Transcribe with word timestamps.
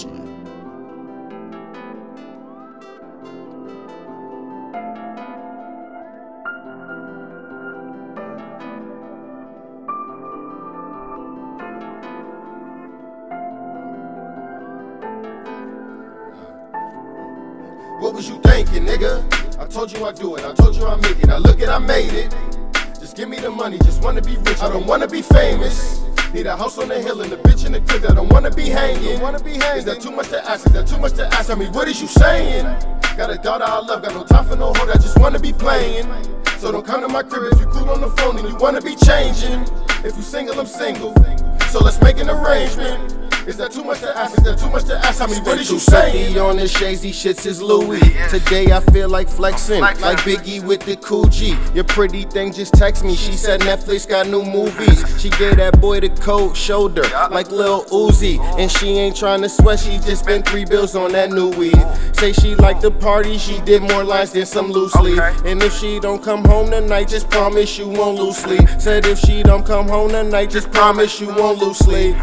What 0.00 0.14
was 18.14 18.28
you 18.28 18.40
thinking, 18.42 18.86
nigga? 18.86 19.22
I 19.58 19.66
told 19.66 19.92
you 19.92 20.06
I 20.06 20.12
do 20.12 20.36
it, 20.36 20.44
I 20.44 20.54
told 20.54 20.76
you 20.76 20.86
I 20.86 20.96
make 20.96 21.18
it. 21.18 21.26
Now 21.26 21.36
look 21.36 21.60
at 21.60 21.68
I 21.68 21.78
made 21.78 22.12
it. 22.12 22.34
Just 22.98 23.16
give 23.16 23.28
me 23.28 23.38
the 23.38 23.50
money, 23.50 23.76
just 23.78 24.02
wanna 24.02 24.22
be 24.22 24.38
rich. 24.38 24.62
I 24.62 24.70
don't 24.70 24.86
wanna 24.86 25.08
be 25.08 25.20
famous. 25.20 26.00
Need 26.32 26.46
a 26.46 26.56
house 26.56 26.78
on 26.78 26.86
the 26.86 27.00
hill 27.00 27.22
and 27.22 27.32
a 27.32 27.36
bitch 27.36 27.66
in 27.66 27.72
the 27.72 27.80
crib. 27.80 28.04
I 28.08 28.14
don't 28.14 28.28
wanna 28.28 28.52
be 28.52 28.68
hanging. 28.68 29.20
Wanna 29.20 29.40
be 29.40 29.54
hanging. 29.54 29.78
Is 29.78 29.84
that 29.86 30.00
too 30.00 30.12
much 30.12 30.28
to 30.28 30.48
ask? 30.48 30.64
Is 30.64 30.72
that 30.74 30.86
too 30.86 30.98
much 30.98 31.14
to 31.14 31.26
ask? 31.26 31.50
I 31.50 31.56
mean, 31.56 31.72
what 31.72 31.88
is 31.88 32.00
you 32.00 32.06
saying? 32.06 32.64
Got 33.16 33.30
a 33.30 33.36
daughter 33.36 33.64
I 33.66 33.80
love, 33.80 34.02
got 34.02 34.14
no 34.14 34.22
time 34.22 34.46
for 34.46 34.54
no 34.54 34.72
hoe. 34.72 34.88
I 34.88 34.94
just 34.94 35.18
wanna 35.18 35.40
be 35.40 35.52
playing. 35.52 36.06
So 36.58 36.70
don't 36.70 36.86
come 36.86 37.00
to 37.00 37.08
my 37.08 37.24
crib 37.24 37.52
if 37.52 37.58
you 37.58 37.66
cool 37.66 37.90
on 37.90 38.00
the 38.00 38.10
phone 38.10 38.38
and 38.38 38.48
you 38.48 38.56
wanna 38.58 38.80
be 38.80 38.94
changing. 38.94 39.66
If 40.04 40.16
you 40.16 40.22
single, 40.22 40.60
I'm 40.60 40.66
single. 40.66 41.14
So 41.70 41.82
let's 41.82 42.00
make 42.00 42.18
an 42.18 42.30
arrangement. 42.30 43.29
Is 43.46 43.56
that 43.56 43.72
too 43.72 43.82
much 43.82 44.00
to 44.00 44.16
ask? 44.16 44.36
Is 44.36 44.44
that 44.44 44.58
too 44.58 44.68
much 44.70 44.84
to 44.84 44.98
ask? 44.98 45.20
I 45.22 45.26
mean, 45.26 45.42
what 45.44 45.58
is 45.58 45.70
you 45.70 45.78
saying? 45.78 46.38
on 46.38 46.56
the 46.56 46.68
shades, 46.68 47.00
these 47.00 47.16
shits 47.16 47.46
is 47.46 47.62
Louis. 47.62 48.00
Today 48.28 48.70
I 48.72 48.80
feel 48.92 49.08
like 49.08 49.28
flexing, 49.28 49.80
like 49.80 49.96
Biggie 50.18 50.62
with 50.62 50.80
the 50.80 50.96
Coogi. 50.96 51.56
Your 51.74 51.84
pretty 51.84 52.24
thing 52.24 52.52
just 52.52 52.74
text 52.74 53.02
me. 53.02 53.14
She 53.14 53.32
said 53.32 53.60
Netflix 53.60 54.06
got 54.08 54.26
new 54.26 54.44
movies. 54.44 55.02
She 55.20 55.30
gave 55.30 55.56
that 55.56 55.80
boy 55.80 56.00
the 56.00 56.10
cold 56.10 56.56
shoulder, 56.56 57.02
like 57.30 57.50
Lil 57.50 57.84
Uzi. 57.86 58.38
And 58.58 58.70
she 58.70 58.88
ain't 58.98 59.16
trying 59.16 59.40
to 59.42 59.48
sweat, 59.48 59.80
she 59.80 59.98
just 59.98 60.24
spent 60.24 60.46
three 60.46 60.64
bills 60.64 60.94
on 60.94 61.12
that 61.12 61.30
new 61.30 61.48
weed. 61.50 61.82
Say 62.12 62.32
she 62.32 62.54
like 62.54 62.80
the 62.80 62.90
party, 62.90 63.38
she 63.38 63.60
did 63.62 63.82
more 63.82 64.04
lines 64.04 64.32
than 64.32 64.44
some 64.44 64.70
loose 64.70 64.94
leaf. 64.96 65.18
And 65.44 65.62
if 65.62 65.72
she 65.72 65.98
don't 65.98 66.22
come 66.22 66.44
home 66.44 66.70
tonight, 66.70 67.08
just 67.08 67.30
promise 67.30 67.78
you 67.78 67.88
won't 67.88 68.18
lose 68.18 68.36
sleep. 68.36 68.68
Said 68.78 69.06
if 69.06 69.18
she 69.18 69.42
don't 69.42 69.64
come 69.64 69.88
home 69.88 70.10
tonight, 70.10 70.50
just 70.50 70.70
promise 70.70 71.20
you 71.20 71.28
won't 71.28 71.58
lose 71.58 71.78
sleep. 71.78 72.16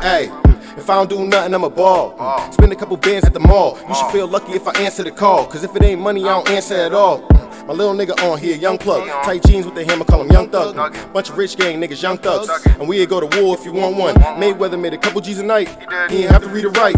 Hey. 0.00 0.53
If 0.76 0.90
I 0.90 0.94
don't 0.96 1.08
do 1.08 1.24
nothing, 1.24 1.54
I'm 1.54 1.64
a 1.64 1.70
ball. 1.70 2.16
Spend 2.52 2.72
a 2.72 2.76
couple 2.76 2.96
bands 2.96 3.26
at 3.26 3.32
the 3.32 3.40
mall. 3.40 3.78
You 3.88 3.94
should 3.94 4.10
feel 4.10 4.26
lucky 4.26 4.52
if 4.52 4.66
I 4.66 4.72
answer 4.80 5.04
the 5.04 5.12
call. 5.12 5.46
Cause 5.46 5.64
if 5.64 5.74
it 5.76 5.82
ain't 5.82 6.00
money, 6.00 6.22
I 6.24 6.28
don't 6.28 6.50
answer 6.50 6.74
at 6.74 6.92
all. 6.92 7.22
Mm. 7.22 7.66
My 7.68 7.72
little 7.72 7.94
nigga 7.94 8.20
on 8.30 8.38
here, 8.38 8.56
young 8.56 8.76
plug. 8.76 9.06
Tight 9.24 9.42
jeans 9.44 9.64
with 9.64 9.74
the 9.74 9.84
hammer, 9.84 10.04
call 10.04 10.20
him 10.20 10.30
Young 10.30 10.50
Thug. 10.50 10.74
Bunch 11.12 11.30
of 11.30 11.38
rich 11.38 11.56
gang 11.56 11.80
niggas, 11.80 12.02
young 12.02 12.18
thugs. 12.18 12.50
And 12.66 12.88
we'd 12.88 13.08
go 13.08 13.20
to 13.20 13.40
war 13.40 13.56
if 13.56 13.64
you 13.64 13.72
want 13.72 13.96
one. 13.96 14.14
Mayweather 14.14 14.78
made 14.78 14.92
a 14.92 14.98
couple 14.98 15.20
G's 15.20 15.38
a 15.38 15.42
night. 15.42 15.68
He 16.10 16.22
ain't 16.22 16.30
have 16.30 16.42
to 16.42 16.48
read 16.48 16.64
or 16.64 16.70
write. 16.72 16.96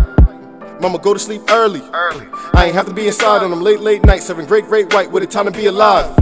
Mama 0.80 0.98
go 0.98 1.14
to 1.14 1.20
sleep 1.20 1.42
early. 1.50 1.83
I 1.92 2.64
ain't 2.66 2.74
have 2.74 2.86
to 2.86 2.94
be 2.94 3.06
inside 3.06 3.42
on 3.42 3.50
them 3.50 3.62
late, 3.62 3.80
late 3.80 4.05
nights, 4.05 4.27
serving 4.27 4.46
great, 4.46 4.64
great 4.64 4.92
white 4.92 5.11
with 5.11 5.22
a 5.22 5.27
time 5.27 5.44
to 5.44 5.52
be 5.52 5.66
alive. 5.66 6.14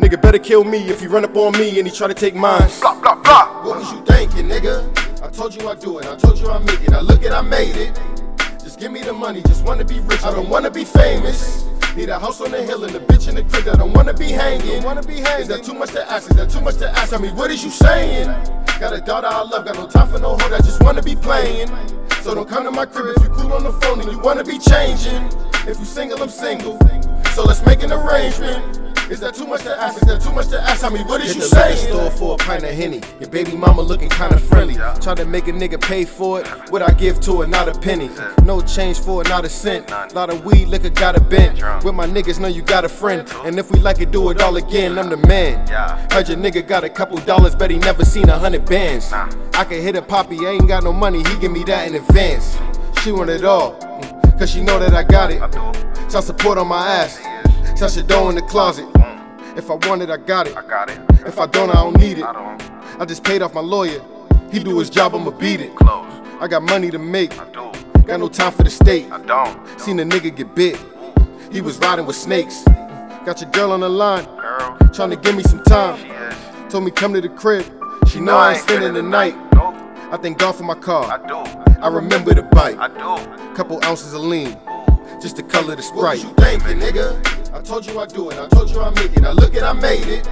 Nigga 0.00 0.20
better 0.20 0.38
kill 0.38 0.64
me 0.64 0.78
if 0.88 1.00
he 1.00 1.06
run 1.06 1.24
up 1.24 1.36
on 1.36 1.52
me 1.52 1.78
and 1.78 1.86
he 1.86 1.94
try 1.94 2.08
to 2.08 2.14
take 2.14 2.34
mine. 2.34 2.68
Blah, 2.80 3.00
blah, 3.00 3.14
blah. 3.14 3.64
What 3.64 3.78
was 3.78 3.92
you 3.92 4.04
thinking, 4.04 4.48
nigga? 4.48 5.05
I 5.36 5.38
told 5.38 5.54
you 5.54 5.68
I 5.68 5.74
do 5.74 5.98
it, 5.98 6.06
I 6.06 6.16
told 6.16 6.38
you 6.38 6.48
I 6.48 6.58
make 6.60 6.80
it. 6.80 6.88
Now 6.88 7.02
look 7.02 7.22
it, 7.22 7.30
I 7.30 7.42
made 7.42 7.76
it. 7.76 8.00
Just 8.58 8.80
give 8.80 8.90
me 8.90 9.02
the 9.02 9.12
money, 9.12 9.42
just 9.42 9.66
wanna 9.66 9.84
be 9.84 10.00
rich. 10.00 10.22
I 10.22 10.32
don't 10.32 10.48
wanna 10.48 10.70
be 10.70 10.82
famous. 10.82 11.66
Need 11.94 12.08
a 12.08 12.18
house 12.18 12.40
on 12.40 12.52
the 12.52 12.62
hill 12.62 12.84
and 12.84 12.96
a 12.96 13.00
bitch 13.00 13.28
in 13.28 13.34
the 13.34 13.44
crib. 13.44 13.68
I 13.68 13.76
don't 13.76 13.92
wanna 13.92 14.14
be 14.14 14.30
hanging. 14.30 14.82
Wanna 14.82 15.02
be 15.02 15.16
hanging. 15.16 15.42
Is 15.42 15.48
that 15.48 15.62
too 15.62 15.74
much 15.74 15.90
to 15.90 16.10
ask? 16.10 16.30
Is 16.30 16.38
that 16.38 16.48
too 16.48 16.62
much 16.62 16.76
to 16.76 16.88
ask? 16.88 17.12
I 17.12 17.18
mean, 17.18 17.36
what 17.36 17.50
is 17.50 17.62
you 17.62 17.68
saying? 17.68 18.28
Got 18.80 18.94
a 18.94 19.00
daughter 19.02 19.26
I 19.26 19.42
love, 19.42 19.66
got 19.66 19.74
no 19.74 19.86
time 19.86 20.08
for 20.08 20.18
no 20.18 20.38
hoe. 20.38 20.54
I 20.54 20.58
just 20.60 20.82
wanna 20.82 21.02
be 21.02 21.14
playing. 21.14 21.68
So 22.22 22.34
don't 22.34 22.48
come 22.48 22.64
to 22.64 22.70
my 22.70 22.86
crib 22.86 23.14
if 23.14 23.22
you 23.22 23.28
cool 23.28 23.52
on 23.52 23.62
the 23.62 23.72
phone 23.72 24.00
and 24.00 24.10
you 24.10 24.18
wanna 24.20 24.42
be 24.42 24.58
changing. 24.58 25.22
If 25.68 25.78
you 25.78 25.84
single, 25.84 26.22
I'm 26.22 26.30
single. 26.30 26.78
So 27.34 27.44
let's 27.44 27.62
make 27.66 27.82
an 27.82 27.92
arrangement. 27.92 28.85
Is 29.08 29.20
that 29.20 29.34
too 29.34 29.46
much 29.46 29.62
to 29.62 29.70
ask? 29.80 30.02
Is 30.02 30.08
that 30.08 30.20
too 30.20 30.32
much 30.32 30.48
to 30.48 30.60
ask? 30.60 30.82
I 30.82 30.88
mean, 30.88 31.06
what 31.06 31.20
is 31.20 31.28
Hit 31.28 31.36
you 31.36 31.42
the 31.42 31.48
saying? 31.48 31.88
store 31.88 32.10
for 32.10 32.34
a 32.34 32.36
pint 32.38 32.64
of 32.64 32.70
Henny. 32.70 33.00
Your 33.20 33.28
baby 33.30 33.54
mama 33.56 33.80
looking 33.80 34.08
kinda 34.08 34.36
friendly. 34.36 34.74
Try 35.00 35.14
to 35.14 35.24
make 35.24 35.46
a 35.46 35.52
nigga 35.52 35.80
pay 35.80 36.04
for 36.04 36.40
it. 36.40 36.48
What 36.70 36.82
I 36.82 36.90
give 36.92 37.20
to 37.20 37.42
her, 37.42 37.46
not 37.46 37.68
a 37.68 37.78
penny. 37.78 38.10
No 38.42 38.60
change 38.60 38.98
for 38.98 39.22
it, 39.22 39.28
not 39.28 39.44
a 39.44 39.48
cent. 39.48 39.90
Lot 40.12 40.30
of 40.30 40.44
weed, 40.44 40.66
liquor 40.66 40.88
got 40.90 41.16
a 41.16 41.20
bent. 41.20 41.62
With 41.84 41.94
my 41.94 42.06
niggas, 42.06 42.40
know 42.40 42.48
you 42.48 42.62
got 42.62 42.84
a 42.84 42.88
friend. 42.88 43.32
And 43.44 43.58
if 43.60 43.70
we 43.70 43.78
like 43.78 44.00
it, 44.00 44.10
do 44.10 44.30
it 44.30 44.40
all 44.42 44.56
again. 44.56 44.98
I'm 44.98 45.08
the 45.08 45.18
man. 45.18 45.68
Heard 46.10 46.28
your 46.28 46.38
nigga 46.38 46.66
got 46.66 46.82
a 46.82 46.88
couple 46.88 47.16
dollars, 47.18 47.54
bet 47.54 47.70
he 47.70 47.78
never 47.78 48.04
seen 48.04 48.28
a 48.28 48.36
hundred 48.36 48.64
bands. 48.66 49.12
I 49.12 49.64
can 49.64 49.80
hit 49.82 49.94
a 49.94 50.02
poppy, 50.02 50.44
I 50.46 50.50
ain't 50.50 50.66
got 50.66 50.82
no 50.82 50.92
money, 50.92 51.22
he 51.22 51.38
give 51.38 51.52
me 51.52 51.62
that 51.64 51.86
in 51.86 51.94
advance. 51.94 52.58
She 53.02 53.12
want 53.12 53.30
it 53.30 53.44
all, 53.44 53.76
mm, 53.76 54.38
cause 54.38 54.50
she 54.50 54.62
know 54.62 54.80
that 54.80 54.94
I 54.94 55.04
got 55.04 55.30
it. 55.30 55.38
Child 56.10 56.24
support 56.24 56.58
on 56.58 56.66
my 56.66 56.86
ass. 56.86 57.18
Touch 57.76 57.94
the 57.94 58.02
door 58.02 58.30
in 58.30 58.36
the 58.36 58.42
closet. 58.42 58.86
If 59.56 59.70
I 59.70 59.74
want 59.86 60.02
it, 60.02 60.10
I 60.10 60.16
got 60.16 60.46
it. 60.46 60.56
I 60.56 60.62
got 60.62 60.88
it. 60.90 60.98
If 61.26 61.38
I 61.38 61.46
don't, 61.46 61.70
I 61.70 61.74
don't 61.74 61.98
need 61.98 62.18
it. 62.18 62.24
I 62.24 62.32
don't. 62.32 63.00
I 63.00 63.04
just 63.04 63.22
paid 63.22 63.42
off 63.42 63.52
my 63.54 63.60
lawyer. 63.60 64.00
He 64.50 64.58
do 64.60 64.78
his 64.78 64.88
job, 64.88 65.14
I'ma 65.14 65.30
beat 65.30 65.60
it. 65.60 65.74
Close. 65.76 66.06
I 66.40 66.48
got 66.48 66.62
money 66.62 66.90
to 66.90 66.98
make. 66.98 67.38
I 67.38 67.44
do. 67.50 67.70
Got 68.04 68.20
no 68.20 68.28
time 68.28 68.52
for 68.52 68.62
the 68.62 68.70
state. 68.70 69.10
I 69.12 69.18
don't. 69.20 69.80
Seen 69.80 70.00
a 70.00 70.04
nigga 70.04 70.34
get 70.34 70.54
bit. 70.54 70.78
He 71.52 71.60
was 71.60 71.78
riding 71.78 72.06
with 72.06 72.16
snakes. 72.16 72.64
Got 73.26 73.40
your 73.42 73.50
girl 73.50 73.72
on 73.72 73.80
the 73.80 73.88
line, 73.88 74.24
Girl, 74.36 74.78
trying 74.94 75.10
to 75.10 75.16
give 75.16 75.34
me 75.36 75.42
some 75.42 75.62
time. 75.64 75.98
she 75.98 76.08
is. 76.08 76.72
Told 76.72 76.84
me 76.84 76.90
come 76.90 77.12
to 77.12 77.20
the 77.20 77.28
crib. 77.28 77.64
She 78.06 78.20
know 78.20 78.36
I 78.36 78.52
ain't 78.52 78.62
spending 78.62 78.94
the 78.94 79.02
night. 79.02 79.34
Nope. 79.52 79.74
I 80.12 80.16
thank 80.16 80.38
God 80.38 80.52
for 80.54 80.62
my 80.62 80.74
car. 80.76 81.04
I 81.10 81.26
do. 81.26 81.36
I 81.82 81.88
remember 81.88 82.32
the 82.32 82.42
bite. 82.42 82.78
I 82.78 82.88
do. 82.88 83.54
Couple 83.54 83.82
ounces 83.84 84.14
of 84.14 84.20
lean, 84.22 84.56
just 85.20 85.36
the 85.36 85.42
color 85.42 85.72
of 85.74 85.78
the 85.78 85.84
What 85.94 86.12
was 86.14 86.20
sprite. 86.20 86.22
you 86.22 86.58
thinking, 86.58 86.80
nigga? 86.80 87.52
I 87.54 87.60
told 87.62 87.86
you 87.86 87.98
I 87.98 88.06
do 88.06 88.30
it, 88.30 88.38
I 88.38 88.48
told 88.48 88.70
you 88.70 88.80
I 88.80 88.90
make 88.90 89.16
it. 89.16 89.20
Now 89.22 89.32
look 89.32 89.54
it, 89.54 89.62
I 89.62 89.72
made 89.72 90.06
it. 90.06 90.28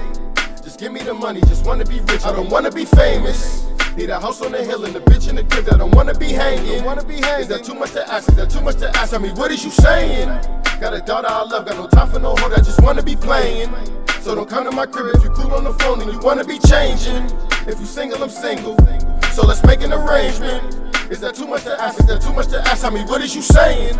Just 0.63 0.79
give 0.79 0.91
me 0.91 1.01
the 1.01 1.13
money, 1.13 1.41
just 1.41 1.65
wanna 1.65 1.85
be 1.85 1.99
rich. 2.01 2.23
I 2.25 2.31
don't 2.31 2.49
wanna 2.49 2.71
be 2.71 2.85
famous. 2.85 3.65
Need 3.95 4.09
a 4.09 4.19
house 4.19 4.41
on 4.41 4.51
the 4.51 4.63
hill 4.63 4.83
and 4.85 4.95
a 4.95 4.99
bitch 4.99 5.29
in 5.29 5.35
the 5.35 5.43
crib. 5.43 5.67
I 5.71 5.77
don't 5.77 5.91
wanna 5.95 6.13
be 6.13 6.27
hanging. 6.33 6.83
Wanna 6.83 7.03
be 7.03 7.15
hanging. 7.15 7.41
Is 7.41 7.47
that 7.47 7.63
too 7.63 7.73
much 7.75 7.91
to 7.91 8.07
ask? 8.11 8.27
Is 8.29 8.35
that 8.35 8.49
too 8.49 8.61
much 8.61 8.75
to 8.77 8.89
ask? 8.97 9.13
I 9.13 9.17
mean, 9.17 9.35
what 9.35 9.51
is 9.51 9.63
you 9.63 9.71
saying? 9.71 10.27
Got 10.81 10.93
a 10.93 10.99
daughter 11.01 11.27
I 11.29 11.43
love, 11.43 11.65
got 11.65 11.77
no 11.77 11.87
time 11.87 12.09
for 12.09 12.19
no 12.19 12.35
hoe. 12.35 12.51
I 12.53 12.57
just 12.57 12.81
wanna 12.81 13.01
be 13.03 13.15
playing. 13.15 13.69
So 14.21 14.35
don't 14.35 14.49
come 14.49 14.65
to 14.65 14.71
my 14.71 14.85
crib 14.85 15.15
if 15.15 15.23
you 15.23 15.29
cool 15.31 15.53
on 15.53 15.63
the 15.63 15.73
phone 15.75 16.01
and 16.01 16.11
you 16.11 16.19
wanna 16.19 16.43
be 16.43 16.59
changing. 16.59 17.25
If 17.67 17.79
you 17.79 17.85
single, 17.85 18.21
I'm 18.21 18.29
single. 18.29 18.75
So 19.31 19.45
let's 19.45 19.63
make 19.63 19.81
an 19.81 19.93
arrangement. 19.93 20.75
Is 21.09 21.19
that 21.21 21.35
too 21.35 21.47
much 21.47 21.63
to 21.63 21.79
ask? 21.81 21.99
Is 21.99 22.07
that 22.07 22.21
too 22.21 22.33
much 22.33 22.47
to 22.47 22.59
ask? 22.67 22.83
I 22.83 22.89
mean, 22.89 23.07
what 23.07 23.21
is 23.21 23.35
you 23.35 23.41
saying? 23.41 23.95